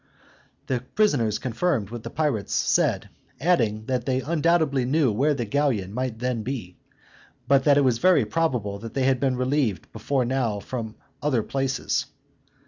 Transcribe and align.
The 0.65 0.79
prisoners 0.95 1.37
confirmed 1.37 1.91
what 1.91 2.01
the 2.01 2.09
pirates 2.09 2.55
said, 2.55 3.09
adding, 3.39 3.85
that 3.85 4.03
they 4.03 4.21
undoubtedly 4.21 4.83
knew 4.83 5.11
where 5.11 5.35
the 5.35 5.45
galleon 5.45 5.93
might 5.93 6.17
then 6.17 6.41
be, 6.41 6.75
but 7.47 7.65
that 7.65 7.77
it 7.77 7.83
was 7.83 7.99
very 7.99 8.25
probable 8.25 8.79
they 8.79 9.03
had 9.03 9.19
been 9.19 9.35
relieved 9.37 9.91
before 9.91 10.25
now 10.25 10.59
from 10.59 10.95
other 11.21 11.43
places. 11.43 12.07